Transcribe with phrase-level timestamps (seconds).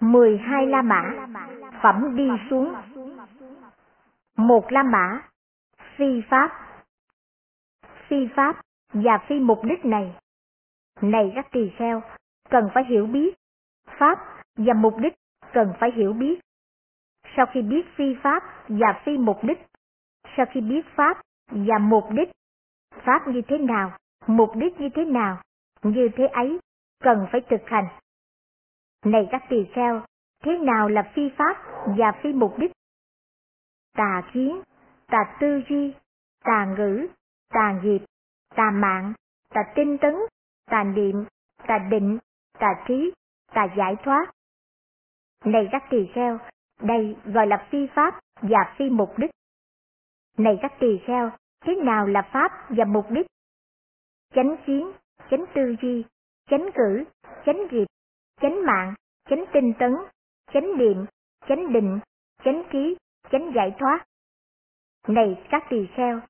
[0.00, 1.26] mười hai la mã,
[1.82, 2.74] phẩm đi xuống.
[4.36, 5.22] Một la mã,
[5.96, 6.50] phi pháp.
[8.08, 8.60] Phi pháp
[8.92, 10.16] và phi mục đích này.
[11.00, 12.02] Này các tỳ kheo,
[12.50, 13.34] cần phải hiểu biết.
[13.98, 14.18] Pháp
[14.56, 15.14] và mục đích
[15.52, 16.40] cần phải hiểu biết.
[17.36, 19.58] Sau khi biết phi pháp và phi mục đích,
[20.36, 22.28] sau khi biết pháp và mục đích,
[23.04, 23.92] pháp như thế nào,
[24.26, 25.42] mục đích như thế nào,
[25.82, 26.58] như thế ấy
[27.02, 27.86] cần phải thực hành
[29.04, 30.02] này các tỳ kheo,
[30.44, 31.56] thế nào là phi pháp
[31.98, 32.72] và phi mục đích?
[33.96, 34.62] Tà kiến,
[35.06, 35.94] tà tư duy,
[36.44, 37.06] tà ngữ,
[37.48, 38.04] tà nghiệp,
[38.54, 39.12] tà mạng,
[39.54, 40.14] tà tinh tấn,
[40.70, 41.24] tà niệm,
[41.66, 42.18] tà định,
[42.58, 43.12] tà trí,
[43.52, 44.30] tà giải thoát.
[45.44, 46.38] Này các tỳ kheo,
[46.82, 49.30] đây gọi là phi pháp và phi mục đích.
[50.38, 51.30] Này các tỳ kheo,
[51.64, 53.26] thế nào là pháp và mục đích?
[54.34, 54.92] Chánh kiến,
[55.30, 56.04] chánh tư duy,
[56.50, 57.04] chánh cử
[57.46, 57.86] chánh nghiệp
[58.40, 58.94] chánh mạng,
[59.30, 59.94] chánh tinh tấn,
[60.52, 61.06] chánh niệm,
[61.48, 62.00] chánh định,
[62.44, 62.96] chánh trí
[63.30, 64.04] chánh giải thoát.
[65.08, 66.20] Này các tỳ kheo,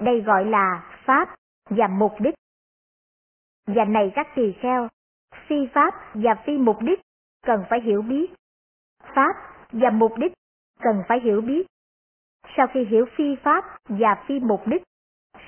[0.00, 1.34] đây gọi là pháp
[1.70, 2.34] và mục đích.
[3.66, 4.88] Và này các tỳ kheo,
[5.46, 7.00] phi pháp và phi mục đích
[7.46, 8.26] cần phải hiểu biết.
[9.14, 9.34] Pháp
[9.72, 10.32] và mục đích
[10.80, 11.66] cần phải hiểu biết.
[12.56, 14.82] Sau khi hiểu phi pháp và phi mục đích,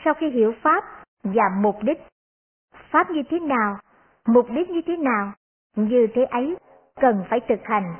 [0.04, 0.84] sau khi hiểu pháp
[1.22, 1.98] và mục đích,
[2.90, 3.78] pháp như thế nào,
[4.26, 5.32] mục đích như thế nào
[5.78, 6.56] như thế ấy,
[7.00, 7.94] cần phải thực hành.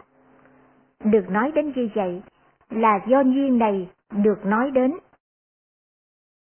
[1.05, 2.23] Được nói đến như vậy,
[2.71, 4.93] là do duyên này được nói đến.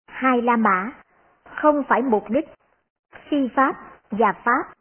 [0.08, 0.92] Hai la mã,
[1.44, 2.46] không phải mục đích,
[3.30, 3.76] phi pháp
[4.12, 4.74] và pháp.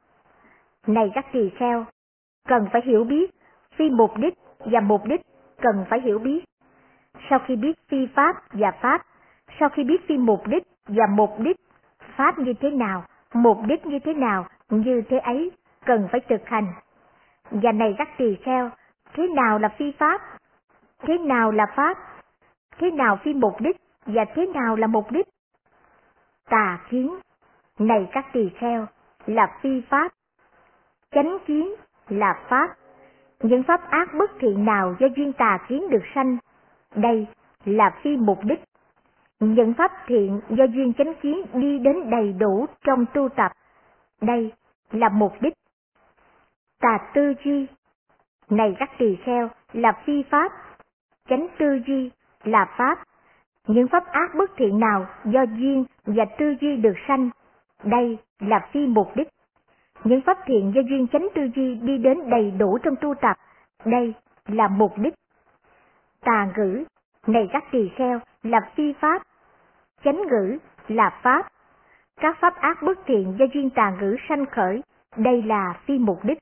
[0.87, 1.85] Này các tỳ kheo,
[2.48, 3.31] cần phải hiểu biết
[3.77, 5.20] phi mục đích và mục đích
[5.61, 6.45] cần phải hiểu biết.
[7.31, 9.03] Sau khi biết phi pháp và pháp,
[9.61, 11.57] sau khi biết phi mục đích và mục đích,
[12.17, 13.05] pháp như thế nào,
[13.35, 15.53] mục đích như thế nào, như thế ấy
[15.86, 16.66] cần phải thực hành.
[17.50, 18.70] Và này các tỳ kheo,
[19.14, 20.20] thế nào là phi pháp?
[20.98, 21.98] Thế nào là pháp?
[22.78, 23.77] Thế nào phi mục đích?
[24.06, 25.27] Và thế nào là mục đích?
[26.48, 27.18] Tà kiến,
[27.79, 28.86] này các tỳ kheo,
[29.27, 30.12] là phi pháp.
[31.11, 31.74] Chánh kiến
[32.08, 32.68] là pháp.
[33.40, 36.36] Những pháp ác bất thiện nào do duyên tà kiến được sanh?
[36.95, 37.27] Đây
[37.64, 38.61] là phi mục đích.
[39.40, 43.52] Những pháp thiện do duyên chánh kiến đi đến đầy đủ trong tu tập.
[44.20, 44.52] Đây
[44.90, 45.52] là mục đích
[46.83, 47.67] tà tư duy.
[48.51, 50.53] Này các tỳ kheo, là phi pháp.
[51.29, 52.11] Chánh tư duy
[52.45, 52.98] là pháp.
[53.67, 57.31] Những pháp ác bất thiện nào do duyên và tư duy được sanh?
[57.85, 59.29] Đây là phi mục đích.
[60.05, 63.37] Những pháp thiện do duyên chánh tư duy đi đến đầy đủ trong tu tập,
[63.85, 64.14] đây
[64.47, 65.14] là mục đích.
[66.20, 66.85] Tà ngữ,
[67.27, 69.23] này các tỳ kheo, là phi pháp.
[70.05, 71.47] Chánh ngữ là pháp.
[72.20, 74.83] Các pháp ác bất thiện do duyên tà ngữ sanh khởi,
[75.17, 76.39] đây là phi mục đích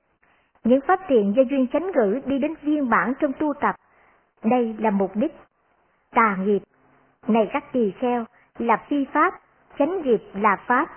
[0.65, 3.75] những pháp thiện do duyên chánh ngữ đi đến viên bản trong tu tập.
[4.45, 5.35] Đây là mục đích.
[6.11, 6.63] Tà nghiệp.
[7.27, 8.25] Này các tỳ kheo,
[8.59, 9.35] là phi pháp,
[9.79, 10.89] chánh nghiệp là pháp.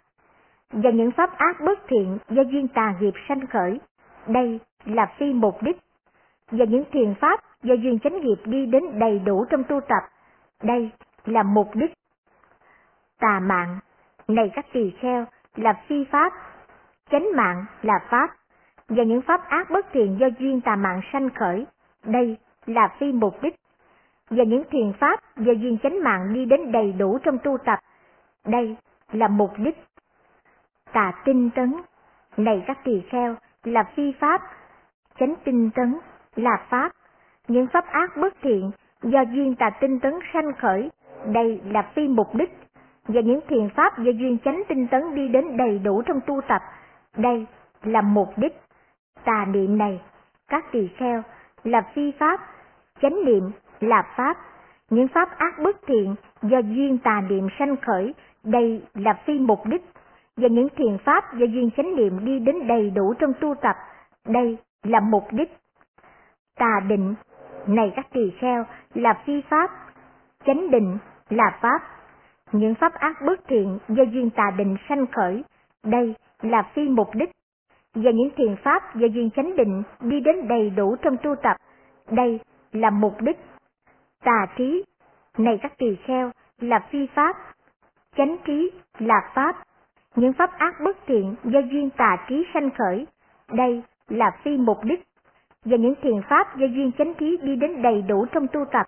[0.72, 3.80] Và những pháp ác bất thiện do duyên tà nghiệp sanh khởi,
[4.28, 5.78] đây là phi mục đích.
[6.52, 10.04] Và những thiền pháp do duyên chánh nghiệp đi đến đầy đủ trong tu tập,
[10.64, 10.90] đây
[11.26, 11.94] là mục đích.
[13.20, 13.80] Tà mạng.
[14.28, 15.26] Này các tỳ kheo,
[15.56, 16.34] là phi pháp,
[17.12, 18.30] chánh mạng là pháp
[18.90, 21.66] và những pháp ác bất thiện do duyên tà mạng sanh khởi.
[22.06, 23.56] Đây là phi mục đích.
[24.30, 27.80] Và những thiền pháp do duyên chánh mạng đi đến đầy đủ trong tu tập.
[28.46, 28.76] Đây
[29.12, 29.84] là mục đích.
[30.94, 31.74] Tà tinh tấn.
[32.38, 34.42] Này các tỳ kheo, là phi pháp.
[35.20, 36.00] Chánh tinh tấn
[36.36, 36.92] là pháp.
[37.48, 38.72] Những pháp ác bất thiện
[39.04, 40.92] do duyên tà tinh tấn sanh khởi.
[41.26, 42.58] Đây là phi mục đích.
[43.08, 46.42] Và những thiền pháp do duyên chánh tinh tấn đi đến đầy đủ trong tu
[46.48, 46.62] tập.
[47.18, 47.46] Đây
[47.84, 48.62] là mục đích
[49.26, 50.02] tà niệm này,
[50.48, 51.22] các tỳ kheo
[51.64, 52.40] là phi pháp,
[53.02, 54.38] chánh niệm là pháp.
[54.90, 58.14] Những pháp ác bất thiện do duyên tà niệm sanh khởi,
[58.44, 59.82] đây là phi mục đích.
[60.38, 63.76] Và những thiền pháp do duyên chánh niệm đi đến đầy đủ trong tu tập,
[64.28, 65.58] đây là mục đích.
[66.60, 67.16] Tà định
[67.68, 69.72] này, các tỳ kheo là phi pháp,
[70.46, 70.98] chánh định
[71.30, 71.82] là pháp.
[72.52, 75.44] Những pháp ác bất thiện do duyên tà định sanh khởi,
[75.84, 77.30] đây là phi mục đích
[77.96, 81.58] và những thiền pháp do duyên chánh định đi đến đầy đủ trong tu tập.
[82.12, 82.40] Đây
[82.72, 83.38] là mục đích.
[84.24, 84.84] Tà trí,
[85.38, 87.38] này các tỳ kheo, là phi pháp.
[88.18, 89.56] Chánh trí là pháp.
[90.16, 93.08] Những pháp ác bất thiện do duyên tà trí sanh khởi.
[93.52, 95.04] Đây là phi mục đích.
[95.66, 98.86] Và những thiền pháp do duyên chánh trí đi đến đầy đủ trong tu tập.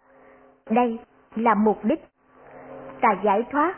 [0.70, 1.00] Đây
[1.36, 2.00] là mục đích.
[3.02, 3.76] Tà giải thoát.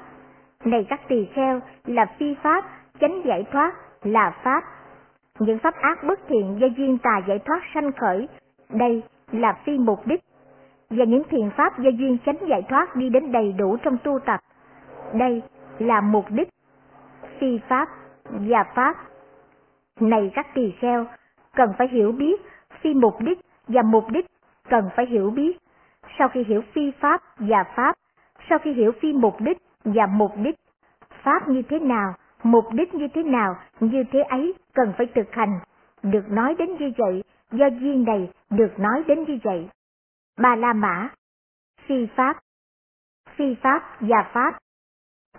[0.66, 2.66] Này các tỳ kheo, là phi pháp.
[3.00, 3.74] Chánh giải thoát
[4.04, 4.64] là pháp
[5.40, 8.28] những pháp ác bất thiện do duyên tà giải thoát sanh khởi,
[8.70, 10.20] đây là phi mục đích.
[10.90, 14.20] Và những thiện pháp do duyên chánh giải thoát đi đến đầy đủ trong tu
[14.20, 14.40] tập,
[15.14, 15.42] đây
[15.80, 16.50] là mục đích.
[17.40, 17.90] Phi pháp
[18.30, 18.96] và pháp.
[20.00, 21.06] Này các tỳ kheo,
[21.56, 22.42] cần phải hiểu biết
[22.82, 24.26] phi mục đích và mục đích
[24.70, 25.58] cần phải hiểu biết.
[26.20, 27.96] Sau khi hiểu phi pháp và pháp,
[28.50, 30.56] sau khi hiểu phi mục đích và mục đích,
[31.24, 32.14] pháp như thế nào,
[32.44, 35.60] mục đích như thế nào, như thế ấy cần phải thực hành.
[36.04, 39.70] Được nói đến như vậy, do duyên này được nói đến như vậy.
[40.38, 41.10] Ba La Mã,
[41.88, 42.38] phi pháp,
[43.36, 44.60] phi pháp và pháp.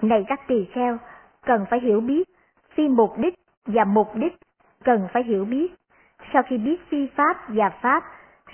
[0.03, 0.99] Này các tỳ kheo,
[1.47, 2.29] cần phải hiểu biết
[2.75, 3.35] phi mục đích
[3.67, 4.37] và mục đích
[4.85, 5.75] cần phải hiểu biết.
[6.33, 8.05] Sau khi biết phi pháp và pháp,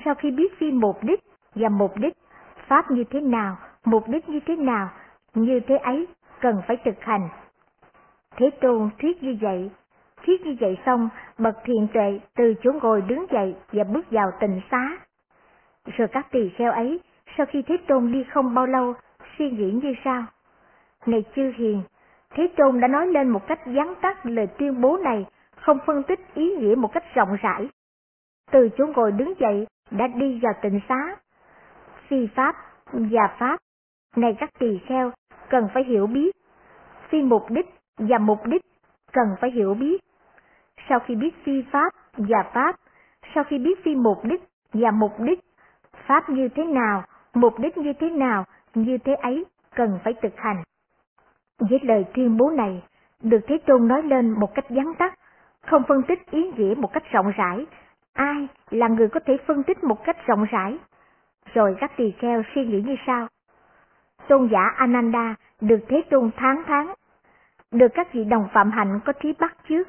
[0.04, 1.20] sau khi biết phi mục đích
[1.54, 2.14] và mục đích,
[2.66, 4.90] pháp như thế nào, mục đích như thế nào,
[5.34, 6.06] như thế ấy
[6.40, 7.28] cần phải thực hành.
[8.36, 9.70] Thế Tôn thuyết như vậy,
[10.26, 11.08] thuyết như vậy xong,
[11.38, 14.98] bậc thiền tuệ từ chỗ ngồi đứng dậy và bước vào tịnh xá.
[15.96, 17.00] Rồi các tỳ kheo ấy,
[17.36, 18.94] sau khi Thế Tôn đi không bao lâu,
[19.38, 20.24] suy nghĩ như sau.
[21.06, 21.82] Này chư hiền,
[22.30, 25.26] Thế Tôn đã nói lên một cách vắn tắt lời tuyên bố này,
[25.56, 27.68] không phân tích ý nghĩa một cách rộng rãi.
[28.50, 31.16] Từ chỗ ngồi đứng dậy, đã đi vào tịnh xá.
[32.08, 32.56] Phi Pháp
[32.92, 33.60] và Pháp,
[34.16, 35.10] này các tỳ kheo,
[35.50, 36.36] cần phải hiểu biết.
[37.08, 37.66] Phi mục đích
[37.98, 38.62] và mục đích
[39.12, 40.00] cần phải hiểu biết.
[40.88, 42.76] Sau khi biết phi Pháp và Pháp,
[43.34, 44.42] sau khi biết phi mục đích
[44.72, 45.40] và mục đích,
[46.06, 47.04] Pháp như thế nào,
[47.34, 48.44] mục đích như thế nào,
[48.74, 49.44] như thế ấy
[49.74, 50.62] cần phải thực hành.
[51.58, 52.82] Với lời tuyên bố này,
[53.22, 55.14] được Thế Tôn nói lên một cách vắn tắt,
[55.66, 57.66] không phân tích ý nghĩa một cách rộng rãi.
[58.12, 60.78] Ai là người có thể phân tích một cách rộng rãi?
[61.54, 63.26] Rồi các tỳ kheo suy nghĩ như sau.
[64.28, 66.94] Tôn giả Ananda được Thế Tôn tháng tháng,
[67.74, 69.88] được các vị đồng phạm hạnh có trí bắt trước.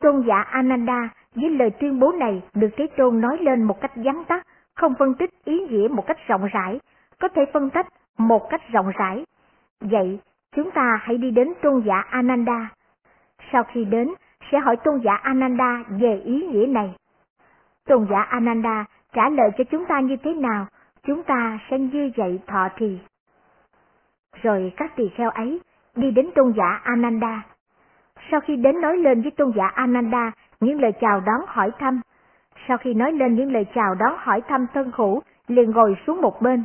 [0.00, 3.92] Tôn giả Ananda với lời tuyên bố này được Thế Tôn nói lên một cách
[3.94, 6.80] vắn tắt, không phân tích ý nghĩa một cách rộng rãi,
[7.20, 7.86] có thể phân tách
[8.18, 9.24] một cách rộng rãi.
[9.80, 10.20] Vậy,
[10.56, 12.68] chúng ta hãy đi đến tôn giả Ananda.
[13.52, 14.08] Sau khi đến,
[14.52, 16.94] sẽ hỏi tôn giả Ananda về ý nghĩa này.
[17.86, 20.66] Tôn giả Ananda trả lời cho chúng ta như thế nào,
[21.06, 22.98] chúng ta sẽ như vậy thọ trì.
[24.42, 25.60] Rồi các tỳ kheo ấy
[25.96, 27.42] đi đến tôn giả Ananda.
[28.30, 32.00] Sau khi đến nói lên với tôn giả Ananda những lời chào đón hỏi thăm,
[32.68, 36.20] sau khi nói lên những lời chào đón hỏi thăm thân hữu, liền ngồi xuống
[36.22, 36.64] một bên.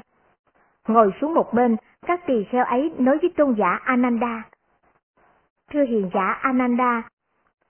[0.87, 1.75] Ngồi xuống một bên,
[2.07, 4.43] các tỳ kheo ấy nói với tôn giả Ananda.
[5.71, 7.03] Thưa hiền giả Ananda,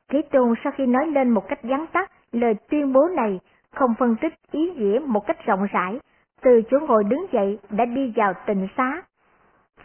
[0.10, 3.40] Thế Tôn sau khi nói lên một cách vắn tắt lời tuyên bố này,
[3.72, 6.00] không phân tích ý nghĩa một cách rộng rãi,
[6.42, 9.02] từ chỗ ngồi đứng dậy đã đi vào tịnh xá.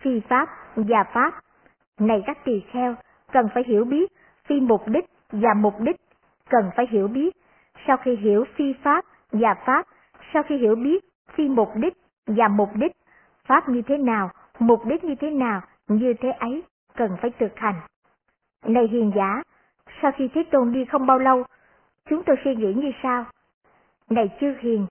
[0.00, 1.34] Phi Pháp và Pháp,
[2.00, 2.94] này các tỳ kheo,
[3.32, 4.12] cần phải hiểu biết
[4.44, 5.96] phi mục đích và mục đích,
[6.50, 7.36] cần phải hiểu biết.
[7.86, 9.86] Sau khi hiểu phi Pháp và Pháp,
[10.32, 11.04] sau khi hiểu biết
[11.34, 11.94] phi mục đích
[12.26, 12.92] và mục đích,
[13.46, 16.62] Pháp như thế nào, mục đích như thế nào, như thế ấy,
[16.96, 17.74] cần phải thực hành.
[18.64, 19.42] Này hiền giả,
[20.02, 21.44] sau khi Thế Tôn đi không bao lâu,
[22.08, 23.24] chúng tôi suy nghĩ như sau.
[24.10, 24.86] Này chư hiền,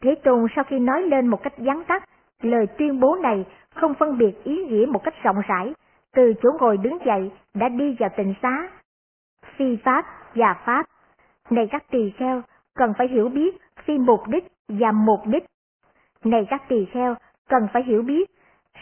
[0.00, 2.04] Thế Tôn sau khi nói lên một cách vắn tắt,
[2.42, 3.44] lời tuyên bố này
[3.74, 5.74] không phân biệt ý nghĩa một cách rộng rãi,
[6.14, 8.68] từ chỗ ngồi đứng dậy đã đi vào tịnh xá.
[9.56, 10.86] Phi Pháp và Pháp,
[11.50, 12.42] này các tỳ kheo,
[12.74, 15.44] cần phải hiểu biết phi mục đích và mục đích.
[16.24, 17.14] Này các tỳ kheo,
[17.48, 18.30] cần phải hiểu biết,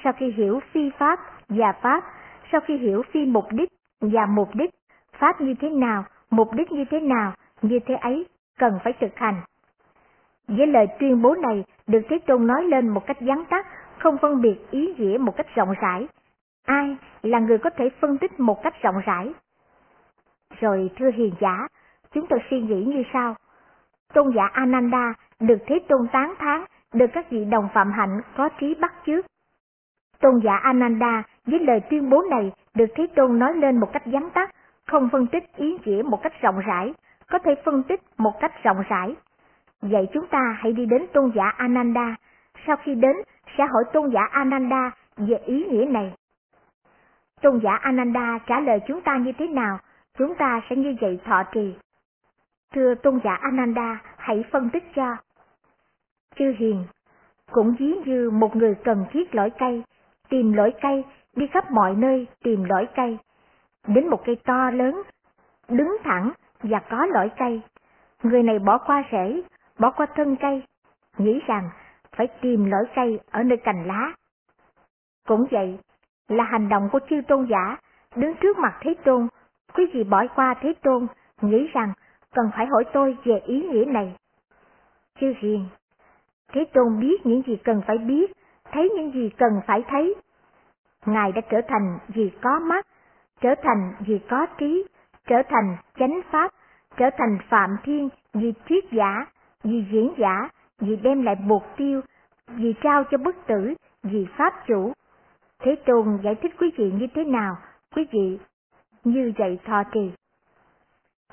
[0.05, 2.05] sau khi hiểu phi Pháp và Pháp,
[2.53, 3.71] sau khi hiểu phi mục đích
[4.01, 4.71] và mục đích,
[5.19, 8.27] Pháp như thế nào, mục đích như thế nào, như thế ấy,
[8.59, 9.41] cần phải thực hành.
[10.49, 13.67] Với lời tuyên bố này, được Thế Tôn nói lên một cách gián tắt,
[13.99, 16.07] không phân biệt ý nghĩa một cách rộng rãi.
[16.67, 19.33] Ai là người có thể phân tích một cách rộng rãi?
[20.61, 21.69] Rồi thưa hiền giả,
[22.13, 23.35] chúng tôi suy nghĩ như sau.
[24.15, 28.49] Tôn giả Ananda được Thế Tôn tán thán, được các vị đồng phạm hạnh có
[28.61, 29.27] trí bắt chước.
[30.21, 34.03] Tôn giả Ananda với lời tuyên bố này được Thế Tôn nói lên một cách
[34.07, 34.51] vắn tắt,
[34.87, 36.95] không phân tích ý nghĩa một cách rộng rãi,
[37.31, 39.15] có thể phân tích một cách rộng rãi.
[39.83, 42.15] Vậy chúng ta hãy đi đến tôn giả Ananda,
[42.67, 43.17] sau khi đến
[43.59, 46.13] sẽ hỏi tôn giả Ananda về ý nghĩa này.
[47.43, 49.79] Tôn giả Ananda trả lời chúng ta như thế nào,
[50.19, 51.75] chúng ta sẽ như vậy thọ trì.
[52.75, 55.17] Thưa tôn giả Ananda, hãy phân tích cho.
[56.37, 56.85] Chư hiền,
[57.53, 59.83] cũng ví như một người cần thiết lõi cây,
[60.29, 61.05] tìm lõi cây,
[61.37, 63.19] đi khắp mọi nơi tìm lõi cây,
[63.87, 65.03] đến một cây to lớn,
[65.69, 66.33] đứng thẳng
[66.63, 67.63] và có lõi cây.
[68.23, 69.43] Người này bỏ qua rễ,
[69.79, 70.63] bỏ qua thân cây,
[71.19, 71.71] nghĩ rằng
[72.17, 74.13] phải tìm lõi cây ở nơi cành lá.
[75.27, 75.79] Cũng vậy,
[76.29, 77.77] là hành động của chư tôn giả,
[78.17, 79.29] đứng trước mặt Thế Tôn,
[79.75, 81.07] quý vị bỏ qua Thế Tôn,
[81.41, 81.93] nghĩ rằng
[82.35, 84.17] cần phải hỏi tôi về ý nghĩa này.
[85.21, 85.67] Chư hiền,
[86.53, 88.33] Thế Tôn biết những gì cần phải biết,
[88.73, 90.15] thấy những gì cần phải thấy.
[91.07, 92.87] Ngài đã trở thành vì có mắt,
[93.41, 94.85] trở thành vì có trí,
[95.27, 96.53] trở thành chánh pháp,
[96.97, 99.27] trở thành phạm thiên vì thuyết giả,
[99.65, 100.49] vì diễn giả,
[100.81, 102.01] vì đem lại mục tiêu,
[102.47, 104.93] vì trao cho bất tử, vì pháp chủ.
[105.63, 107.57] Thế Tôn giải thích quý vị như thế nào?
[107.97, 108.39] Quý vị
[109.05, 110.11] như vậy thọ trì.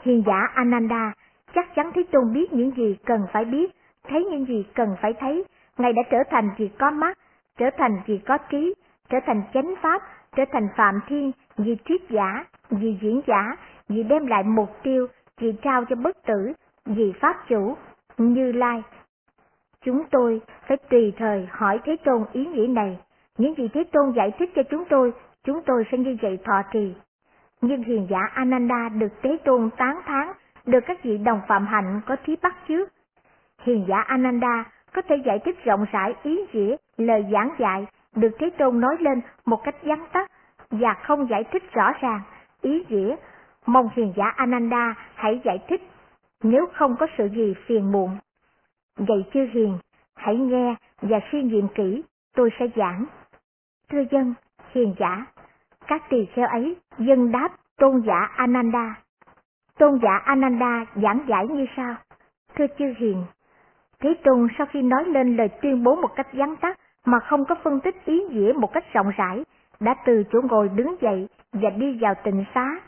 [0.02, 1.14] Hiền giả Ananda
[1.56, 3.72] chắc chắn Thế Tôn biết những gì cần phải biết,
[4.08, 5.44] thấy những gì cần phải thấy.
[5.78, 7.18] Ngài đã trở thành vì có mắt,
[7.58, 8.74] trở thành vì có trí,
[9.10, 10.02] trở thành chánh pháp,
[10.36, 13.56] trở thành phạm thiên, vì thuyết giả, vì diễn giả,
[13.90, 15.08] vì đem lại mục tiêu,
[15.38, 16.54] vì trao cho bất tử,
[16.86, 17.76] vì pháp chủ,
[18.18, 18.84] như lai.
[19.82, 22.98] Chúng tôi phải tùy thời hỏi Thế Tôn ý nghĩa này.
[23.40, 26.62] Những gì Thế Tôn giải thích cho chúng tôi, chúng tôi sẽ như vậy thọ
[26.74, 26.94] trì.
[27.62, 30.28] Nhưng hiền giả Ananda được Thế Tôn tán thán,
[30.66, 32.90] được các vị đồng phạm hạnh có trí bắt trước.
[33.64, 38.32] Hiền giả Ananda có thể giải thích rộng rãi ý nghĩa lời giảng dạy được
[38.40, 40.32] Thế Tôn nói lên một cách vắn tắt
[40.72, 42.22] và không giải thích rõ ràng
[42.62, 43.16] ý nghĩa.
[43.66, 45.82] Mong hiền giả Ananda hãy giải thích
[46.44, 48.18] nếu không có sự gì phiền muộn.
[48.98, 49.78] Vậy chưa hiền,
[50.16, 52.04] hãy nghe và suy nghiệm kỹ,
[52.36, 53.06] tôi sẽ giảng.
[53.92, 54.34] Thưa dân,
[54.72, 55.26] hiền giả,
[55.88, 58.96] các tỳ kheo ấy dân đáp tôn giả Ananda.
[59.78, 61.96] Tôn giả Ananda giảng giải như sau?
[62.56, 63.26] Thưa chư hiền,
[64.00, 67.46] Thế Tôn sau khi nói lên lời tuyên bố một cách vắn tắt mà không
[67.46, 69.44] có phân tích ý nghĩa một cách rộng rãi,
[69.80, 72.80] đã từ chỗ ngồi đứng dậy và đi vào tịnh xá.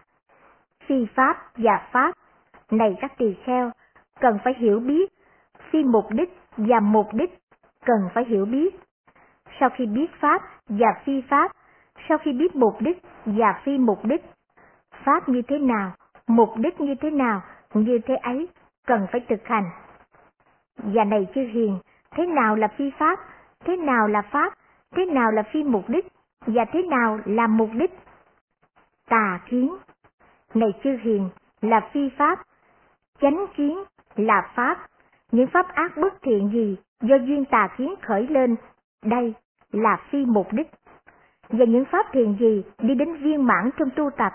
[0.86, 2.16] Phi Pháp và Pháp,
[2.72, 3.72] này các tỳ kheo,
[4.20, 5.12] cần phải hiểu biết,
[5.70, 7.40] phi mục đích và mục đích,
[7.86, 8.76] cần phải hiểu biết.
[9.60, 10.42] Sau khi biết Pháp
[10.80, 11.52] và phi Pháp,
[12.10, 14.26] sau khi biết mục đích và phi mục đích,
[15.04, 15.92] Pháp như thế nào,
[16.28, 17.42] mục đích như thế nào,
[17.74, 18.48] như thế ấy,
[18.86, 19.70] cần phải thực hành.
[20.78, 21.80] Và này chư hiền,
[22.12, 23.20] thế nào là phi Pháp,
[23.66, 24.54] thế nào là Pháp,
[24.96, 26.08] thế nào là phi mục đích,
[26.46, 28.00] và thế nào là mục đích?
[29.10, 29.76] Tà kiến,
[30.54, 31.30] này chư hiền,
[31.62, 32.40] là phi Pháp,
[33.22, 33.84] chánh kiến
[34.16, 34.78] là Pháp,
[35.32, 38.56] những pháp ác bất thiện gì do duyên tà kiến khởi lên,
[39.02, 39.34] đây
[39.72, 40.68] là phi mục đích.
[41.50, 44.34] Và những pháp thiền gì đi đến viên mãn trong tu tập,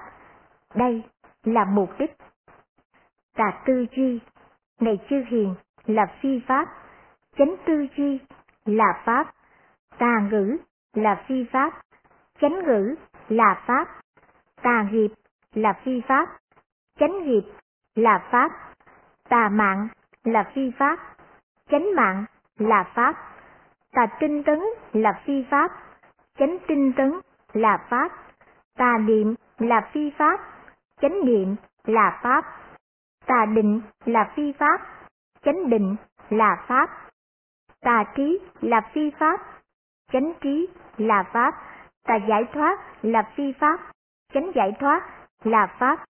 [0.75, 1.03] đây
[1.45, 2.17] là mục đích.
[3.35, 4.21] Tà tư duy,
[4.81, 5.55] này chư hiền,
[5.87, 6.69] là phi pháp,
[7.39, 8.21] chánh tư duy
[8.65, 9.35] là pháp,
[9.99, 10.57] tà ngữ
[10.95, 11.73] là phi pháp,
[12.41, 12.95] chánh ngữ
[13.29, 13.89] là pháp,
[14.63, 15.09] tà nghiệp
[15.55, 16.29] là phi pháp,
[16.99, 17.43] chánh nghiệp
[17.95, 18.53] là pháp,
[19.29, 19.89] tà mạng
[20.25, 20.99] là phi pháp,
[21.71, 22.25] chánh mạng
[22.59, 23.36] là pháp,
[23.97, 24.61] tà tinh tấn
[24.93, 25.71] là phi pháp,
[26.39, 27.13] chánh tinh tấn
[27.53, 28.13] là pháp,
[28.79, 30.41] tà niệm là phi pháp,
[31.01, 32.45] chánh niệm là pháp,
[33.27, 34.81] tà định là phi pháp,
[35.45, 35.97] chánh định
[36.31, 36.91] là pháp,
[37.81, 39.41] tà trí là phi pháp,
[40.13, 41.55] chánh trí là pháp,
[42.07, 43.81] tà giải thoát là phi pháp,
[44.33, 45.03] chánh giải thoát
[45.45, 46.05] là pháp.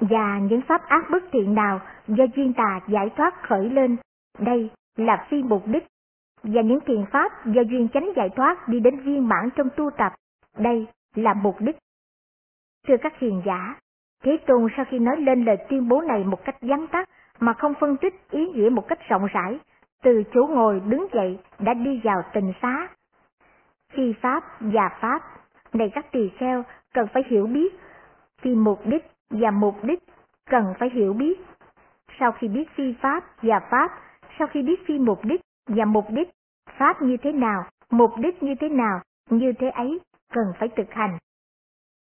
[0.00, 3.96] Và những pháp ác bất thiện nào do duyên tà giải thoát khởi lên,
[4.38, 5.89] đây là phi mục đích.
[6.42, 9.90] Và những thiền pháp do duyên chánh giải thoát đi đến viên mãn trong tu
[9.90, 10.12] tập,
[10.58, 11.76] đây là mục đích.
[12.88, 13.76] Thưa các hiền giả,
[14.22, 17.52] Thế Tôn sau khi nói lên lời tuyên bố này một cách vắn tắt mà
[17.52, 19.58] không phân tích ý nghĩa một cách rộng rãi,
[20.02, 22.88] từ chỗ ngồi đứng dậy đã đi vào tình xá.
[23.92, 25.22] Phi Pháp và Pháp,
[25.72, 27.78] này các tỳ kheo cần phải hiểu biết,
[28.40, 30.02] phi mục đích và mục đích
[30.50, 31.40] cần phải hiểu biết.
[32.18, 33.90] Sau khi biết phi Pháp và Pháp,
[34.38, 36.28] sau khi biết phi mục đích và mục đích,
[36.78, 39.00] Pháp như thế nào, mục đích như thế nào,
[39.30, 40.00] như thế ấy
[40.32, 41.18] cần phải thực hành.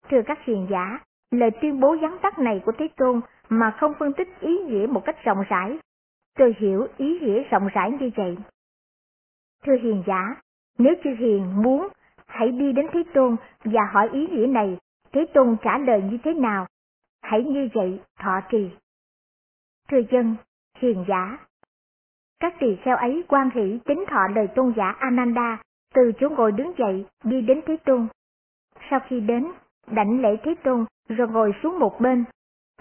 [0.09, 0.99] Thưa các hiền giả,
[1.31, 4.87] lời tuyên bố vắn tắt này của Thế Tôn mà không phân tích ý nghĩa
[4.87, 5.79] một cách rộng rãi.
[6.37, 8.37] Tôi hiểu ý nghĩa rộng rãi như vậy.
[9.63, 10.41] Thưa hiền giả,
[10.77, 11.87] nếu chư hiền muốn,
[12.27, 14.77] hãy đi đến Thế Tôn và hỏi ý nghĩa này,
[15.11, 16.67] Thế Tôn trả lời như thế nào?
[17.21, 18.69] Hãy như vậy thọ trì.
[19.89, 20.35] Thưa dân,
[20.77, 21.37] hiền giả,
[22.39, 25.57] các tỳ kheo ấy quan hỷ tính thọ lời tôn giả Ananda,
[25.93, 28.07] từ chỗ ngồi đứng dậy đi đến Thế Tôn.
[28.89, 29.51] Sau khi đến,
[29.87, 32.23] đảnh lễ Thế Tôn rồi ngồi xuống một bên.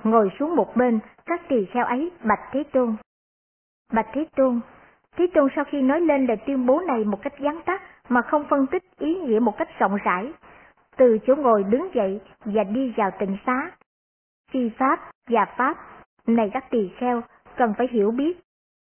[0.04, 2.96] Ngồi xuống một bên, các tỳ kheo ấy bạch Thế Tôn.
[3.92, 4.60] Bạch Thế Tôn,
[5.16, 8.22] Thế Tôn sau khi nói lên lời tuyên bố này một cách gián tắt mà
[8.22, 10.32] không phân tích ý nghĩa một cách rộng rãi,
[10.96, 13.70] từ chỗ ngồi đứng dậy và đi vào tịnh xá.
[14.50, 15.76] Phi Pháp và Pháp,
[16.26, 17.22] này các tỳ kheo,
[17.56, 18.43] cần phải hiểu biết.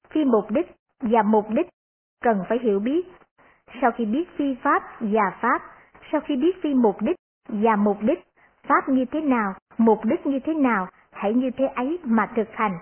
[0.09, 0.71] Phi mục đích
[1.01, 1.69] và mục đích,
[2.23, 3.07] cần phải hiểu biết.
[3.81, 5.61] Sau khi biết phi Pháp và Pháp,
[6.11, 7.15] sau khi biết phi mục đích
[7.47, 8.23] và mục đích,
[8.67, 12.47] Pháp như thế nào, mục đích như thế nào, hãy như thế ấy mà thực
[12.53, 12.77] hành.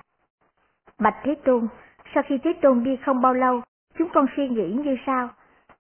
[0.99, 1.67] Bạch Thế Tôn,
[2.13, 3.61] sau khi Thế Tôn đi không bao lâu,
[3.97, 5.29] chúng con suy nghĩ như sau.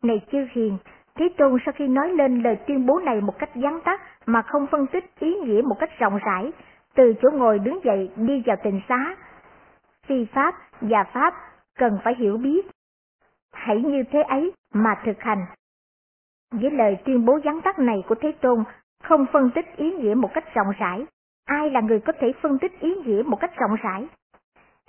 [0.01, 0.77] Này chư hiền,
[1.15, 4.41] Thế Tôn sau khi nói lên lời tuyên bố này một cách vắn tắt mà
[4.41, 6.51] không phân tích ý nghĩa một cách rộng rãi,
[6.95, 9.15] từ chỗ ngồi đứng dậy đi vào tình xá.
[10.07, 11.33] Phi Pháp và Pháp
[11.79, 12.65] cần phải hiểu biết.
[13.53, 15.45] Hãy như thế ấy mà thực hành.
[16.51, 18.63] Với lời tuyên bố vắn tắt này của Thế Tôn,
[19.03, 21.05] không phân tích ý nghĩa một cách rộng rãi,
[21.45, 24.07] ai là người có thể phân tích ý nghĩa một cách rộng rãi?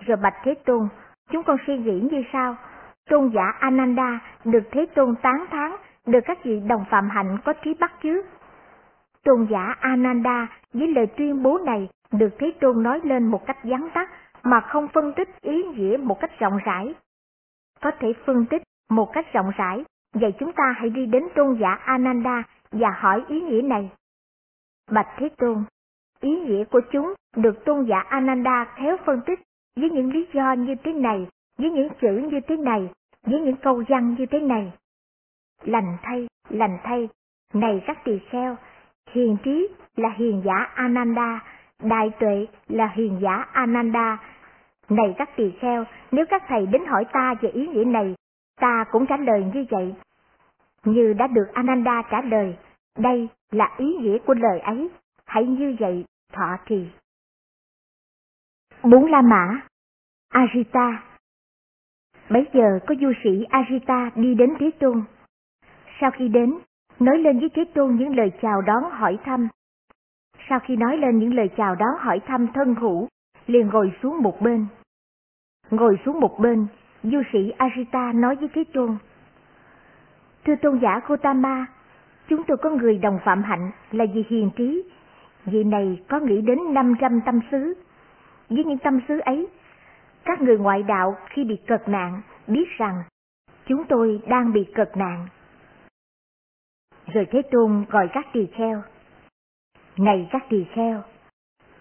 [0.01, 0.89] Rồi bạch Thế Tôn,
[1.31, 2.57] chúng con suy nghĩ như sau,
[3.11, 5.73] tôn giả Ananda được Thế Tôn tán thán,
[6.07, 8.27] được các vị đồng phạm hạnh có trí bắt chước.
[9.25, 13.59] Tôn giả Ananda với lời tuyên bố này được Thế Tôn nói lên một cách
[13.63, 14.11] vắn tắt
[14.45, 16.95] mà không phân tích ý nghĩa một cách rộng rãi.
[17.81, 19.85] Có thể phân tích một cách rộng rãi,
[20.15, 23.91] vậy chúng ta hãy đi đến tôn giả Ananda và hỏi ý nghĩa này.
[24.91, 25.65] Bạch Thế Tôn,
[26.21, 29.39] ý nghĩa của chúng được tôn giả Ananda khéo phân tích
[29.77, 31.27] với những lý do như thế này,
[31.59, 32.91] với những chữ như thế này,
[33.27, 34.73] với những câu văn như thế này.
[35.63, 37.09] Lành thay, lành thay,
[37.55, 38.57] này các tỳ kheo,
[39.11, 41.41] hiền trí là hiền giả Ananda,
[41.83, 44.19] đại tuệ là hiền giả Ananda.
[44.89, 48.15] Này các tỳ kheo, nếu các thầy đến hỏi ta về ý nghĩa này,
[48.61, 49.95] ta cũng trả lời như vậy.
[50.85, 52.57] Như đã được Ananda trả lời,
[52.99, 54.91] đây là ý nghĩa của lời ấy,
[55.27, 56.89] hãy như vậy thọ trì.
[58.83, 59.61] Bốn La Mã
[60.33, 60.97] Ajita
[62.31, 65.03] Bấy giờ có du sĩ Ajita đi đến Thế Tôn.
[66.01, 66.59] Sau khi đến,
[67.01, 69.49] nói lên với Thế Tôn những lời chào đón hỏi thăm.
[70.49, 73.09] Sau khi nói lên những lời chào đón hỏi thăm thân hữu,
[73.47, 74.67] liền ngồi xuống một bên.
[75.71, 76.67] Ngồi xuống một bên,
[77.03, 78.97] du sĩ Ajita nói với Thế Tôn.
[80.45, 81.67] Thưa tôn giả Gotama,
[82.29, 84.83] chúng tôi có người đồng phạm hạnh là vì hiền trí.
[85.45, 87.75] Vị này có nghĩ đến 500 tâm xứ.
[88.49, 89.49] Với những tâm xứ ấy,
[90.25, 93.03] các người ngoại đạo khi bị cực nạn biết rằng
[93.67, 95.27] chúng tôi đang bị cực nạn.
[97.13, 98.83] Rồi Thế Tôn gọi các tỳ kheo.
[99.97, 101.03] Này các tỳ kheo,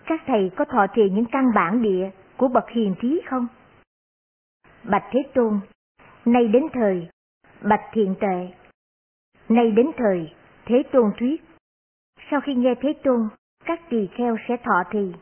[0.06, 3.48] các thầy có thọ trì những căn bản địa của bậc hiền trí không?
[4.84, 5.60] Bạch Thế Tôn,
[6.26, 7.10] nay đến thời,
[7.62, 8.54] bạch thiện tệ,
[9.50, 10.34] nay đến thời,
[10.66, 11.44] Thế Tôn thuyết.
[12.32, 13.30] Sau khi nghe Thế Tôn,
[13.66, 15.14] các tỳ kheo sẽ thọ trì.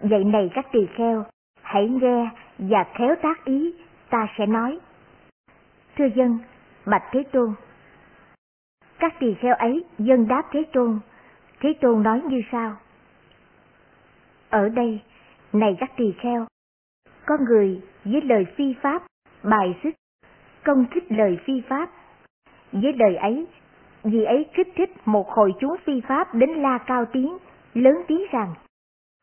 [0.00, 1.24] Vậy này các tỳ kheo,
[1.62, 3.74] hãy nghe và khéo tác ý,
[4.10, 4.78] ta sẽ nói.
[5.96, 6.38] Thưa dân,
[6.86, 7.54] bạch Thế Tôn.
[8.98, 10.98] Các tỳ kheo ấy dân đáp Thế Tôn,
[11.62, 12.76] Thế Tôn nói như sau.
[14.50, 15.00] Ở đây,
[15.52, 16.46] này các tỳ kheo,
[17.26, 19.02] có người với lời phi pháp,
[19.42, 19.94] bài xích,
[20.64, 21.90] công kích lời phi pháp.
[22.72, 23.46] Với lời ấy,
[24.04, 27.38] vì ấy kích thích một hội chúng phi pháp đến la cao tiếng,
[27.74, 28.54] lớn tiếng rằng,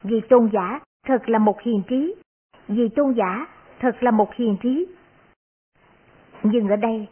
[0.04, 2.16] vì tôn giả thật là một hiền trí,
[2.68, 3.48] vì tôn giả
[3.80, 4.88] thật là một hiền trí.
[6.44, 7.08] Nhưng ở đây,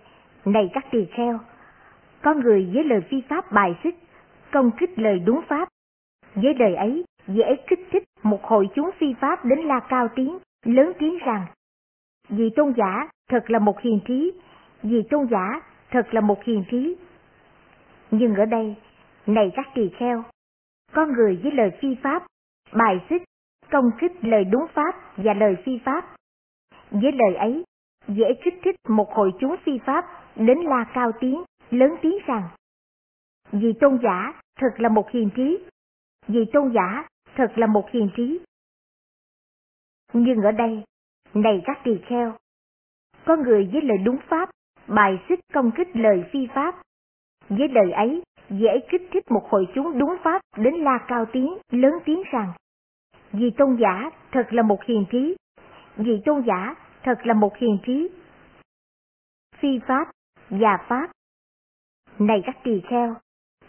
[0.46, 1.40] này các tỳ kheo,
[2.22, 3.96] có người với lời phi pháp bài xích,
[4.52, 5.70] công kích lời đúng pháp.
[6.36, 10.38] Với lời ấy, dễ kích thích một hội chúng phi pháp đến la cao tiếng,
[10.66, 11.46] lớn tiếng rằng,
[12.30, 14.32] vì tôn giả thật là một hiền trí,
[14.84, 16.96] vì tôn giả thật là một hiền trí.
[18.12, 18.76] Nhưng ở đây,
[19.26, 20.24] này các tỳ kheo,
[20.94, 22.24] có người với lời phi pháp,
[22.74, 23.24] bài xích,
[23.72, 26.06] công kích lời đúng pháp và lời phi pháp.
[26.92, 27.64] Với lời ấy,
[28.08, 30.06] dễ kích thích một hội chúng phi pháp
[30.36, 32.44] đến la cao tiếng, lớn tiếng rằng
[33.52, 35.58] vì tôn giả thật là một hiền trí,
[36.28, 38.40] vì tôn giả thật là một hiền trí.
[40.14, 40.84] Nhưng ở đây,
[41.34, 42.38] này các tỳ kheo,
[43.26, 44.50] có người với lời đúng pháp,
[44.88, 46.76] bài xích công kích lời phi pháp.
[47.50, 51.58] Với lời ấy, dễ kích thích một hội chúng đúng pháp đến la cao tiếng,
[51.72, 52.54] lớn tiếng rằng
[53.32, 55.36] vì tôn giả thật là một hiền trí,
[55.96, 58.10] vì tôn giả thật là một hiền trí.
[59.60, 60.08] Phi pháp
[60.50, 61.12] và pháp
[62.20, 63.16] Này các tỳ kheo,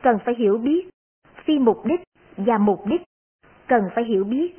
[0.03, 0.89] cần phải hiểu biết,
[1.45, 2.01] phi mục đích
[2.37, 3.03] và mục đích,
[3.67, 4.55] cần phải hiểu biết.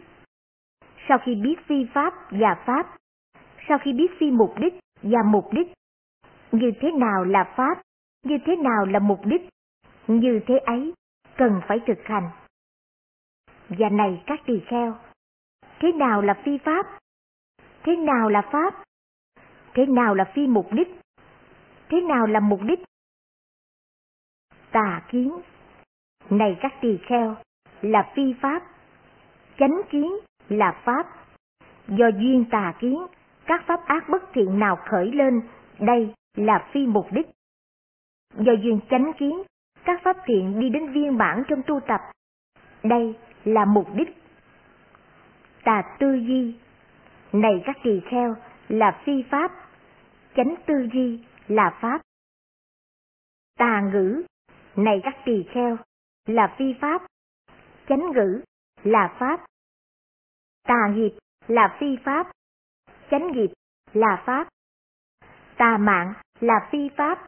[1.07, 2.97] Sau khi biết phi pháp và pháp,
[3.67, 5.67] sau khi biết phi mục đích và mục đích,
[6.51, 7.81] như thế nào là pháp,
[8.23, 9.49] như thế nào là mục đích,
[10.07, 10.93] như thế ấy
[11.37, 12.29] cần phải thực hành.
[13.69, 14.95] Và này các tỳ kheo,
[15.79, 16.85] thế nào là phi pháp?
[17.83, 18.83] Thế nào là pháp?
[19.73, 20.87] Thế nào là phi mục đích?
[21.89, 22.79] Thế nào là mục đích?
[24.71, 25.39] Tà kiến,
[26.29, 27.35] này các tỳ kheo,
[27.81, 28.63] là phi pháp.
[29.59, 30.13] Chánh kiến
[30.49, 31.07] là pháp.
[31.87, 33.05] Do duyên tà kiến,
[33.45, 35.41] các pháp ác bất thiện nào khởi lên,
[35.79, 37.27] đây là phi mục đích.
[38.35, 39.43] Do duyên chánh kiến,
[39.83, 42.01] các pháp thiện đi đến viên bản trong tu tập,
[42.83, 44.17] đây là mục đích.
[45.63, 46.55] Tà tư duy,
[47.33, 48.35] này các tỳ kheo,
[48.69, 49.51] là phi pháp,
[50.35, 52.01] chánh tư duy là pháp.
[53.57, 54.23] Tà ngữ,
[54.83, 55.77] này các tỳ kheo,
[56.25, 57.01] là phi pháp,
[57.87, 58.41] chánh ngữ
[58.83, 59.45] là pháp.
[60.63, 62.31] Tà nghiệp là phi pháp,
[63.11, 63.53] chánh nghiệp
[63.93, 64.47] là pháp.
[65.57, 67.27] Tà mạng là phi pháp,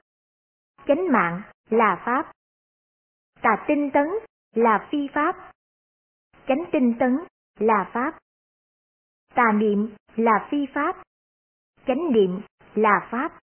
[0.87, 2.31] chánh mạng là pháp.
[3.41, 4.07] Tà tinh tấn
[4.55, 5.53] là phi pháp,
[6.47, 7.17] chánh tinh tấn
[7.59, 8.19] là pháp.
[9.33, 11.03] Tà niệm là phi pháp,
[11.87, 12.41] chánh niệm
[12.75, 13.39] là pháp.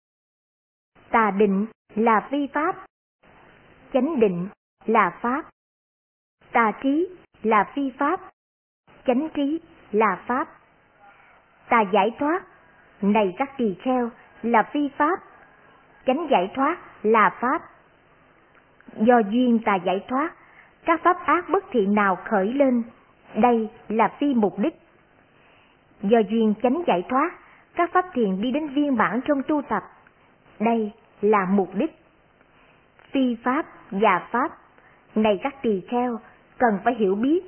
[1.11, 2.87] Tà định là phi pháp,
[3.93, 4.49] chánh định
[4.87, 5.45] là pháp.
[6.53, 7.09] Tà trí
[7.43, 8.21] là phi pháp,
[9.07, 9.61] chánh trí
[9.93, 10.49] là pháp.
[11.69, 12.43] Tà giải thoát,
[13.03, 14.11] này các tỳ kheo,
[14.43, 15.21] là phi pháp,
[16.07, 17.63] chánh giải thoát là pháp.
[18.97, 20.35] Do duyên tà giải thoát,
[20.85, 22.83] các pháp ác bất thiện nào khởi lên,
[23.35, 24.75] đây là phi mục đích.
[26.03, 27.31] Do duyên chánh giải thoát,
[27.75, 29.83] các pháp thiện đi đến viên mãn trong tu tập,
[30.61, 31.99] đây là mục đích.
[33.11, 34.59] Phi pháp và pháp,
[35.15, 36.19] này các tỳ kheo,
[36.59, 37.41] cần phải hiểu biết.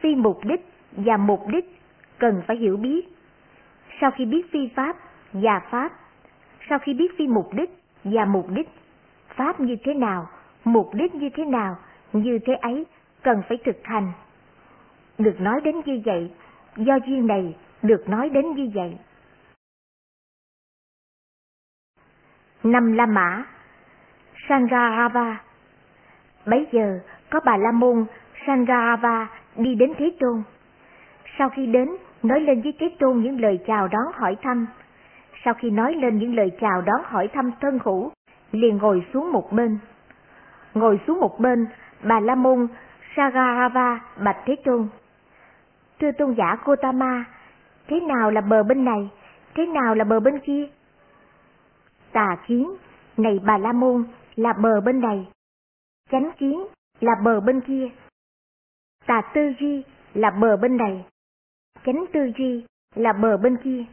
[0.00, 1.80] Phi mục đích và mục đích
[2.18, 3.08] cần phải hiểu biết.
[4.00, 4.96] Sau khi biết phi pháp
[5.32, 5.92] và pháp,
[6.68, 7.70] sau khi biết phi mục đích
[8.04, 8.68] và mục đích,
[9.36, 10.28] pháp như thế nào,
[10.64, 11.76] mục đích như thế nào,
[12.12, 12.86] như thế ấy
[13.22, 14.12] cần phải thực hành.
[15.18, 16.30] Được nói đến như vậy,
[16.76, 18.98] do duyên này được nói đến như vậy.
[22.62, 23.44] Năm La Mã
[24.48, 25.47] Sangarava
[26.50, 26.98] Bấy giờ
[27.30, 28.04] có bà La Môn
[28.46, 30.42] Sangarava đi đến Thế Tôn.
[31.38, 31.88] Sau khi đến,
[32.22, 34.66] nói lên với Thế Tôn những lời chào đón hỏi thăm.
[35.44, 38.10] Sau khi nói lên những lời chào đón hỏi thăm thân hữu,
[38.52, 39.78] liền ngồi xuống một bên.
[40.74, 41.66] Ngồi xuống một bên,
[42.02, 42.66] bà La Môn
[43.16, 44.88] Sagarava bạch Thế Tôn.
[46.00, 47.24] Thưa tôn giả Gotama,
[47.88, 49.10] thế nào là bờ bên này,
[49.54, 50.68] thế nào là bờ bên kia?
[52.12, 52.74] Tà kiến,
[53.16, 54.04] này bà La Môn,
[54.36, 55.26] là bờ bên này.
[56.10, 56.66] Chánh kiến
[57.00, 57.88] là bờ bên kia.
[59.06, 61.06] Tà tư duy là bờ bên này.
[61.84, 63.84] Chánh tư duy là bờ bên kia.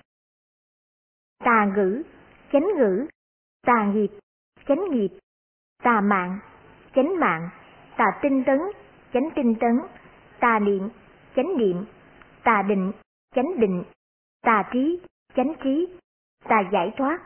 [1.40, 2.04] Tà ngữ,
[2.52, 3.08] chánh ngữ,
[3.62, 4.10] tà nghiệp,
[4.68, 5.10] chánh nghiệp,
[5.84, 6.40] tà mạng,
[6.96, 7.50] chánh mạng,
[7.98, 8.60] tà tinh tấn,
[9.14, 9.80] chánh tinh tấn,
[10.40, 10.90] tà niệm,
[11.36, 11.86] chánh niệm,
[12.44, 12.92] tà định,
[13.36, 13.84] chánh định,
[14.42, 15.00] tà trí,
[15.36, 15.88] chánh trí,
[16.44, 17.20] tà giải thoát.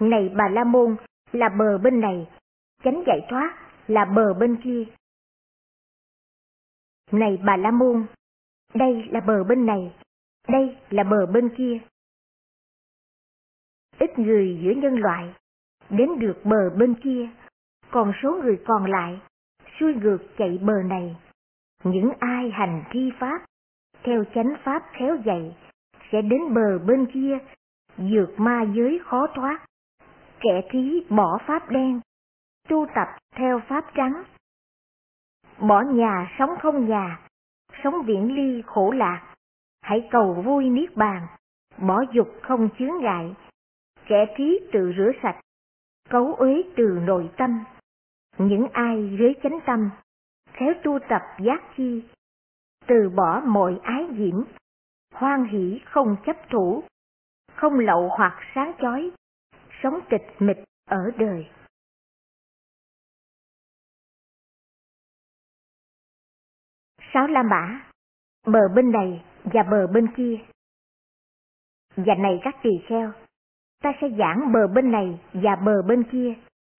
[0.00, 0.96] Này bà La Môn,
[1.32, 2.28] là bờ bên này,
[2.84, 4.84] chánh giải thoát là bờ bên kia.
[7.12, 8.06] Này bà La Môn,
[8.74, 9.94] đây là bờ bên này,
[10.48, 11.78] đây là bờ bên kia.
[13.98, 15.34] Ít người giữa nhân loại
[15.90, 17.28] đến được bờ bên kia,
[17.90, 19.20] còn số người còn lại
[19.80, 21.16] xuôi ngược chạy bờ này.
[21.84, 23.44] Những ai hành thi pháp,
[24.02, 25.56] theo chánh pháp khéo dạy,
[26.12, 27.38] sẽ đến bờ bên kia,
[27.96, 29.66] vượt ma giới khó thoát.
[30.40, 32.00] Kẻ trí bỏ pháp đen,
[32.68, 34.24] tu tập theo pháp trắng.
[35.58, 37.20] Bỏ nhà sống không nhà,
[37.82, 39.34] sống viễn ly khổ lạc,
[39.80, 41.26] hãy cầu vui niết bàn,
[41.78, 43.34] bỏ dục không chướng ngại,
[44.06, 45.40] kẻ trí tự rửa sạch,
[46.08, 47.64] cấu uế từ nội tâm.
[48.38, 49.90] Những ai dưới chánh tâm,
[50.52, 52.04] khéo tu tập giác chi,
[52.86, 54.44] từ bỏ mọi ái diễm,
[55.14, 56.82] hoan hỷ không chấp thủ,
[57.54, 59.10] không lậu hoặc sáng chói,
[59.82, 61.46] sống tịch mịch ở đời.
[67.14, 67.90] Sáu La Mã,
[68.46, 70.38] bờ bên này và bờ bên kia.
[71.96, 73.12] Và này các tỳ kheo,
[73.82, 76.34] ta sẽ giảng bờ bên này và bờ bên kia.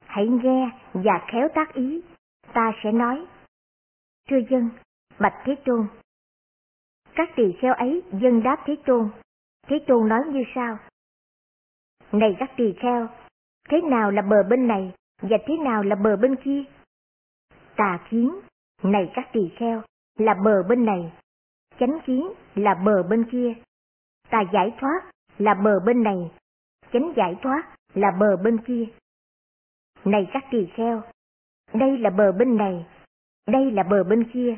[0.06, 2.02] Hãy nghe và khéo tác ý,
[2.54, 3.26] ta sẽ nói.
[4.30, 4.70] Thưa dân,
[5.20, 5.88] bạch Thế Tôn.
[7.16, 9.10] Các tỳ kheo ấy dân đáp Thế Tôn.
[9.68, 10.78] Thế Tôn nói như sau.
[12.12, 13.08] Này các tỳ kheo,
[13.70, 16.64] thế nào là bờ bên này và thế nào là bờ bên kia?
[17.76, 18.40] Tà kiến,
[18.84, 19.82] này các tỳ kheo,
[20.20, 21.14] là bờ bên này,
[21.80, 23.54] chánh kiến là bờ bên kia,
[24.30, 26.32] tà giải thoát là bờ bên này,
[26.94, 28.86] chánh giải thoát là bờ bên kia.
[30.06, 31.02] Này các tỳ kheo,
[31.74, 32.86] đây là bờ bên này,
[33.48, 34.58] đây là bờ bên kia.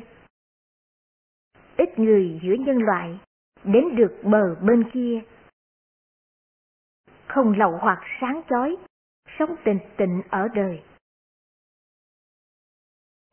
[1.76, 3.18] Ít người giữa nhân loại
[3.64, 5.22] đến được bờ bên kia.
[7.26, 8.76] Không lậu hoặc sáng chói,
[9.38, 10.82] sống tình tịnh ở đời.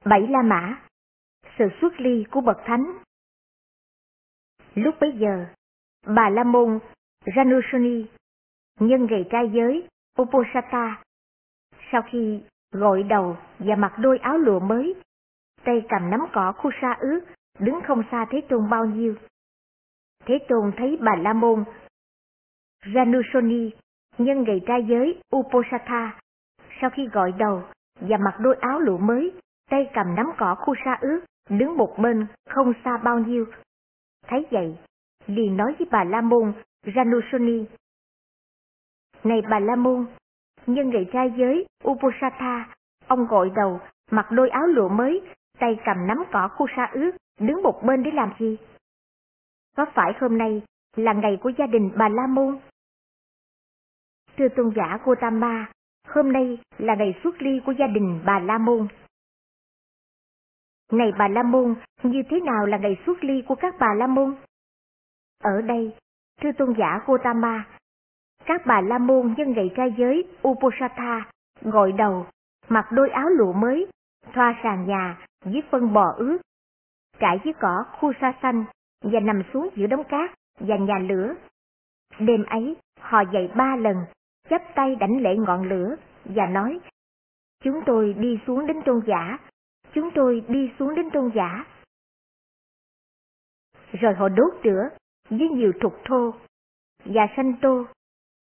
[0.05, 0.88] Bảy La Mã
[1.59, 2.97] sự xuất ly của Bậc Thánh
[4.75, 5.45] Lúc bấy giờ,
[6.15, 6.79] bà La Môn
[7.25, 8.05] Janusani,
[8.79, 9.87] nhân ngày trai giới
[10.21, 11.03] Uposatha,
[11.91, 14.95] sau khi gội đầu và mặc đôi áo lụa mới,
[15.63, 17.19] tay cầm nắm cỏ khu sa ướt,
[17.59, 19.15] đứng không xa Thế Tôn bao nhiêu.
[20.25, 21.63] Thế Tôn thấy Bà La Môn
[22.83, 23.69] Janusoni,
[24.17, 26.19] nhân ngày trai giới Uposatha,
[26.81, 27.63] sau khi gọi đầu
[28.01, 29.31] và mặc đôi áo lụa mới,
[29.69, 33.45] tay cầm nắm cỏ khu sa ướt, đứng một bên không xa bao nhiêu.
[34.27, 34.77] Thấy vậy,
[35.27, 36.53] liền nói với bà La Môn
[36.95, 37.65] Ranusoni.
[39.23, 40.05] Này bà La Môn,
[40.67, 42.69] nhân ngày trai giới Uposatha,
[43.07, 43.79] ông gội đầu,
[44.11, 45.21] mặc đôi áo lụa mới,
[45.59, 48.57] tay cầm nắm cỏ khu sa ướt, đứng một bên để làm gì?
[49.77, 50.61] Có phải hôm nay
[50.95, 52.59] là ngày của gia đình bà La Môn?
[54.37, 55.71] Thưa tôn giả Gotama,
[56.07, 58.87] hôm nay là ngày xuất ly của gia đình bà La Môn.
[60.91, 64.07] Này bà La Môn, như thế nào là ngày xuất ly của các bà La
[64.07, 64.35] Môn?
[65.43, 65.95] Ở đây,
[66.41, 67.67] thưa tôn giả Gotama,
[68.45, 72.25] các bà La Môn nhân ngày trai giới Uposatha gội đầu,
[72.69, 73.87] mặc đôi áo lụa mới,
[74.33, 76.37] thoa sàn nhà giết phân bò ướt,
[77.19, 78.65] trải dưới cỏ khu sa xanh
[79.01, 81.35] và nằm xuống giữa đống cát và nhà lửa.
[82.19, 83.97] Đêm ấy, họ dậy ba lần,
[84.49, 86.79] chắp tay đảnh lễ ngọn lửa và nói,
[87.63, 89.37] chúng tôi đi xuống đến tôn giả,
[89.93, 91.65] chúng tôi đi xuống đến tôn giả.
[93.91, 94.89] Rồi họ đốt lửa
[95.29, 96.33] với nhiều trục thô
[97.05, 97.85] và sanh tô,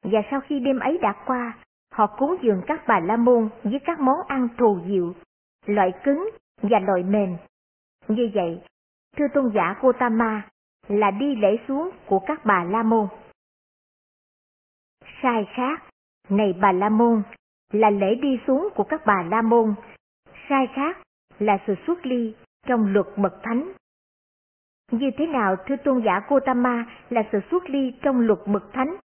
[0.02, 1.58] và sau khi đêm ấy đã qua,
[1.92, 5.14] họ cúng dường các bà la môn với các món ăn thù diệu,
[5.66, 6.30] loại cứng
[6.62, 7.36] và loại mềm.
[8.08, 8.62] Như vậy,
[9.16, 10.48] thưa tôn giả Gotama
[10.88, 13.08] là đi lễ xuống của các bà la môn.
[15.22, 15.82] Sai khác,
[16.28, 17.22] này bà la môn,
[17.72, 19.74] là lễ đi xuống của các bà la môn.
[20.48, 21.05] Sai khác
[21.38, 22.34] là sự xuất ly
[22.66, 23.72] trong luật bậc thánh.
[24.90, 28.96] Như thế nào thưa tôn giả Gotama là sự xuất ly trong luật bậc thánh?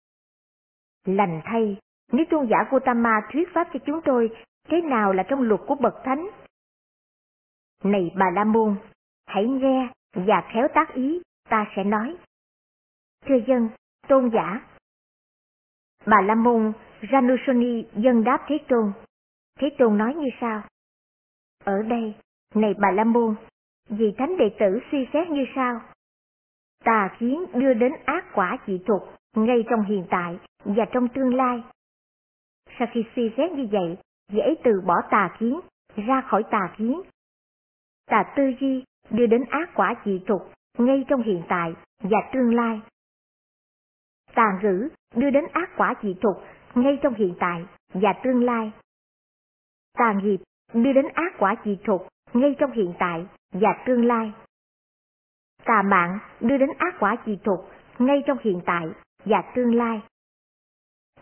[1.05, 1.79] Lành thay,
[2.13, 4.31] nếu tôn giả Gotama thuyết pháp cho chúng tôi
[4.69, 6.31] thế nào là trong luật của bậc thánh?
[7.85, 8.77] Này bà La Môn,
[9.27, 12.17] hãy nghe và khéo tác ý, ta sẽ nói.
[13.27, 13.69] Thưa dân,
[14.09, 14.61] tôn giả.
[16.07, 16.73] Bà La Môn
[17.13, 18.93] Ranusoni dân đáp Thế Tôn.
[19.59, 20.63] Thế Tôn nói như sau?
[21.65, 22.15] Ở đây,
[22.55, 23.35] này bà La Môn,
[23.89, 25.81] vì thánh đệ tử suy xét như sau.
[26.85, 29.03] Tà kiến đưa đến ác quả dị tục
[29.37, 31.63] ngay trong hiện tại và trong tương lai.
[32.79, 33.99] Sau khi suy xét như vậy,
[34.33, 35.61] dễ từ bỏ tà kiến,
[35.97, 37.03] ra khỏi tà kiến.
[38.07, 40.43] Tà tư duy đưa đến ác quả dị tục
[40.79, 42.81] ngay trong hiện tại và tương lai.
[44.35, 46.37] Tà ngữ đưa đến ác quả dị tục
[46.75, 48.73] ngay trong hiện tại và tương lai.
[49.99, 50.39] Tà nghiệp
[50.73, 54.33] đưa đến ác quả dị thục ngay trong hiện tại và tương lai.
[55.65, 58.87] Tà mạng đưa đến ác quả dị thục ngay trong hiện tại
[59.25, 60.03] và tương lai.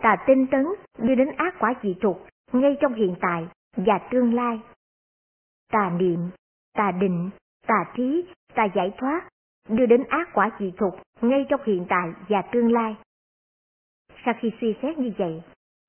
[0.00, 0.66] Tà tinh tấn
[0.98, 4.60] đưa đến ác quả dị thục ngay trong hiện tại và tương lai.
[5.72, 6.30] Tà niệm,
[6.74, 7.30] tà định,
[7.66, 9.28] tà trí, tà giải thoát
[9.68, 12.96] đưa đến ác quả dị thục ngay trong hiện tại và tương lai.
[14.24, 15.42] Sau khi suy xét như vậy,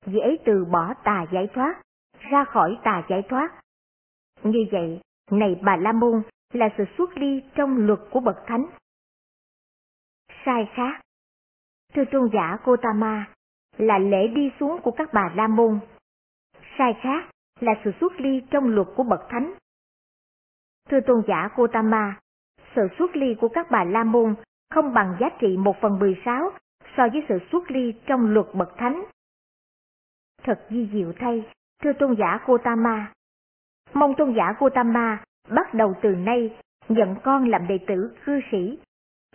[0.06, 1.82] vị ấy từ bỏ tà giải thoát,
[2.20, 3.60] ra khỏi tà giải thoát.
[4.42, 8.66] Như vậy, này bà La Môn là sự xuất ly trong luật của bậc thánh.
[10.44, 11.00] Sai khác.
[11.94, 13.28] Thưa tôn giả Gotama
[13.76, 15.80] là lễ đi xuống của các bà La Môn.
[16.78, 17.30] Sai khác
[17.60, 19.54] là sự xuất ly trong luật của bậc thánh.
[20.88, 22.20] Thưa tôn giả Gotama,
[22.76, 24.34] sự xuất ly của các bà La Môn
[24.70, 26.50] không bằng giá trị một phần mười sáu
[26.96, 29.04] so với sự xuất ly trong luật bậc thánh.
[30.42, 31.52] Thật di diệu thay,
[31.82, 33.12] thưa tôn giả Gotama.
[33.92, 36.56] Mong tôn giả Gotama bắt đầu từ nay
[36.88, 38.78] nhận con làm đệ tử cư sĩ.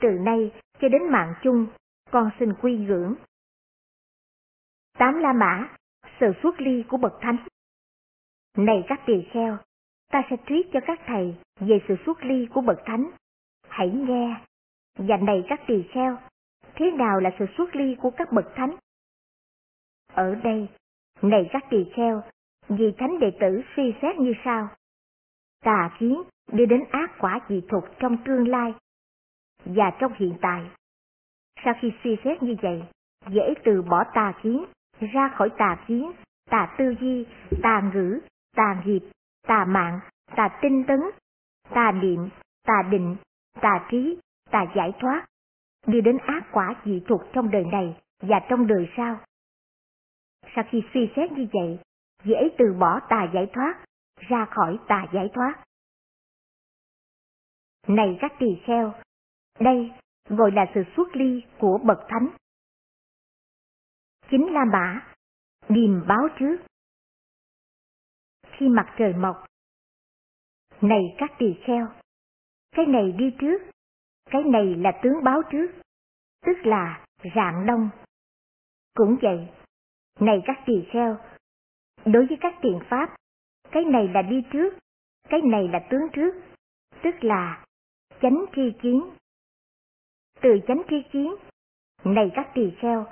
[0.01, 1.67] Từ nay cho đến mạng chung,
[2.11, 3.15] con xin quy ngưỡng.
[4.97, 5.69] Tám La Mã,
[6.19, 7.37] sự xuất ly của bậc thánh.
[8.57, 9.57] Này các tỳ kheo,
[10.11, 13.11] ta sẽ thuyết cho các thầy về sự xuất ly của bậc thánh.
[13.67, 14.41] Hãy nghe.
[14.97, 16.17] Và này các tỳ kheo,
[16.75, 18.75] thế nào là sự xuất ly của các bậc thánh?
[20.13, 20.67] Ở đây,
[21.21, 22.21] này các tỳ kheo,
[22.67, 24.67] vì thánh đệ tử suy xét như sau.
[25.63, 28.73] Tà kiến đưa đến ác quả dị thục trong tương lai
[29.65, 30.69] và trong hiện tại.
[31.65, 32.83] Sau khi suy xét như vậy,
[33.29, 34.65] dễ từ bỏ tà kiến,
[34.99, 36.11] ra khỏi tà kiến,
[36.49, 37.25] tà tư duy,
[37.63, 38.19] tà ngữ,
[38.55, 38.99] tà nghiệp,
[39.47, 39.99] tà mạng,
[40.35, 40.99] tà tinh tấn,
[41.69, 42.29] tà niệm,
[42.63, 43.15] tà định,
[43.61, 44.17] tà trí,
[44.51, 45.25] tà giải thoát,
[45.87, 49.19] đưa đến ác quả dị thuộc trong đời này và trong đời sau.
[50.55, 51.79] Sau khi suy xét như vậy,
[52.23, 55.63] dễ từ bỏ tà giải thoát, ra khỏi tà giải thoát.
[57.87, 58.93] Này các tỳ kheo,
[59.59, 59.91] đây
[60.29, 62.29] gọi là sự xuất ly của bậc thánh.
[64.29, 65.13] Chính là Mã,
[65.69, 66.57] điềm báo trước.
[68.47, 69.45] Khi mặt trời mọc,
[70.81, 71.87] này các tỳ kheo,
[72.71, 73.61] Cái này đi trước,
[74.25, 75.67] cái này là tướng báo trước,
[76.45, 77.89] tức là rạng đông.
[78.93, 79.49] Cũng vậy,
[80.19, 81.17] này các tỳ kheo,
[82.05, 83.15] đối với các tiền pháp,
[83.71, 84.73] cái này là đi trước,
[85.29, 86.35] cái này là tướng trước,
[87.03, 87.65] tức là
[88.21, 89.01] chánh tri kiến.
[90.41, 91.35] Từ chánh tri kiến,
[92.03, 93.05] này các tỳ kheo,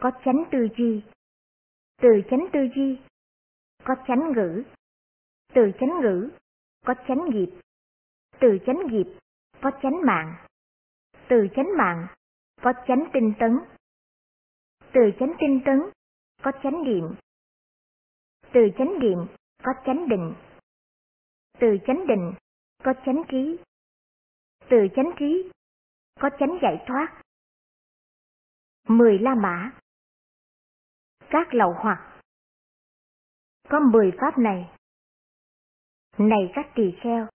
[0.00, 1.02] có chánh tư duy.
[2.02, 2.98] Từ chánh tư duy,
[3.84, 4.62] có chánh ngữ.
[5.54, 6.30] Từ chánh ngữ,
[6.86, 7.50] có chánh nghiệp.
[8.40, 9.06] Từ chánh nghiệp,
[9.62, 10.34] có chánh mạng.
[11.28, 12.06] Từ chánh mạng,
[12.62, 13.58] có chánh tinh tấn.
[14.92, 15.80] Từ chánh tinh tấn,
[16.42, 17.04] có chánh niệm.
[18.52, 19.18] Từ chánh niệm,
[19.62, 20.34] có chánh định.
[21.58, 22.34] Từ chánh định,
[22.84, 23.58] có chánh trí.
[24.70, 25.50] Từ chánh trí,
[26.20, 27.22] có chánh giải thoát.
[28.88, 29.72] Mười La Mã
[31.30, 32.20] Các lậu hoặc
[33.68, 34.70] Có mười pháp này.
[36.18, 37.26] Này các tỳ kheo,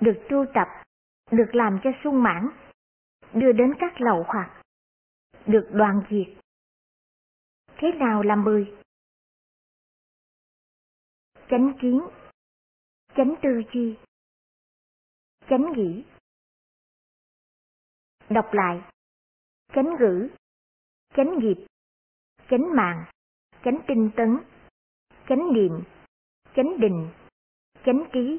[0.00, 0.68] được tu tập,
[1.30, 2.48] được làm cho sung mãn,
[3.32, 4.62] đưa đến các lậu hoặc,
[5.46, 6.44] được đoàn diệt.
[7.76, 8.76] Thế nào là mười?
[11.50, 12.00] Chánh kiến,
[13.16, 13.96] chánh tư chi,
[15.48, 16.04] chánh nghĩ.
[18.28, 18.82] Đọc lại,
[19.74, 20.28] chánh ngữ,
[21.16, 21.66] chánh nghiệp,
[22.50, 23.04] chánh mạng,
[23.64, 24.38] chánh tinh tấn,
[25.28, 25.82] chánh niệm,
[26.56, 27.08] chánh định,
[27.84, 28.38] chánh trí,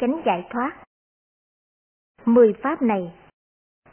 [0.00, 0.84] chánh giải thoát.
[2.24, 3.14] Mười pháp này,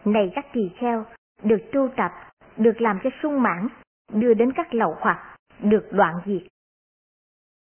[0.06, 1.06] này các tỳ kheo,
[1.44, 2.12] được tu tập,
[2.58, 3.68] được làm cho sung mãn,
[4.14, 6.48] đưa đến các lậu hoặc, được đoạn diệt.